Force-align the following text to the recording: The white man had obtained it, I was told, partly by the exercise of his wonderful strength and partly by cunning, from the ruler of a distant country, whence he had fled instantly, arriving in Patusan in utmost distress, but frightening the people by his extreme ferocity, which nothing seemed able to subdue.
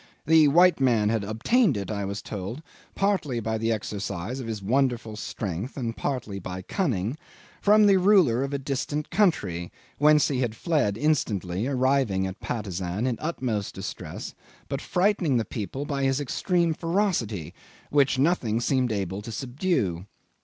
The 0.25 0.47
white 0.47 0.79
man 0.79 1.09
had 1.09 1.23
obtained 1.23 1.77
it, 1.77 1.91
I 1.91 2.05
was 2.05 2.23
told, 2.23 2.63
partly 2.95 3.39
by 3.39 3.59
the 3.59 3.71
exercise 3.71 4.39
of 4.39 4.47
his 4.47 4.59
wonderful 4.59 5.15
strength 5.15 5.77
and 5.77 5.95
partly 5.95 6.39
by 6.39 6.63
cunning, 6.63 7.19
from 7.61 7.85
the 7.85 7.97
ruler 7.99 8.43
of 8.43 8.51
a 8.51 8.57
distant 8.57 9.11
country, 9.11 9.71
whence 9.99 10.27
he 10.29 10.39
had 10.39 10.55
fled 10.55 10.97
instantly, 10.97 11.67
arriving 11.67 12.25
in 12.25 12.33
Patusan 12.41 13.05
in 13.05 13.17
utmost 13.21 13.75
distress, 13.75 14.33
but 14.69 14.81
frightening 14.81 15.37
the 15.37 15.45
people 15.45 15.85
by 15.85 16.01
his 16.01 16.19
extreme 16.19 16.73
ferocity, 16.73 17.53
which 17.91 18.17
nothing 18.17 18.59
seemed 18.59 18.91
able 18.91 19.21
to 19.21 19.31
subdue. 19.31 20.07